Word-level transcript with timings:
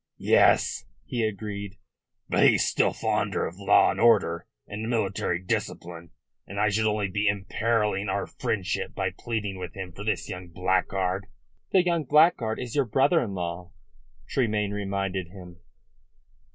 "Yes," 0.17 0.85
he 1.05 1.23
agreed. 1.23 1.75
"But 2.27 2.41
he's 2.49 2.65
still 2.65 2.91
fonder 2.91 3.45
of 3.45 3.59
law 3.59 3.91
and 3.91 3.99
order 4.01 4.47
and 4.65 4.89
military 4.89 5.37
discipline, 5.39 6.09
and 6.47 6.59
I 6.59 6.69
should 6.69 6.87
only 6.87 7.07
be 7.07 7.27
imperilling 7.27 8.09
our 8.09 8.25
friendship 8.25 8.95
by 8.95 9.11
pleading 9.11 9.59
with 9.59 9.75
him 9.75 9.91
for 9.91 10.03
this 10.03 10.27
young 10.27 10.47
blackguard." 10.47 11.27
"The 11.71 11.85
young 11.85 12.05
blackguard 12.05 12.57
is 12.59 12.75
your 12.75 12.85
brother 12.85 13.21
in 13.21 13.35
law," 13.35 13.73
Tremayne 14.27 14.71
reminded 14.73 15.27
him. 15.27 15.57